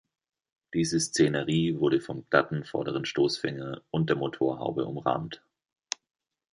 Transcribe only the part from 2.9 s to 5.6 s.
Stoßfänger und der Motorhaube umrahmt.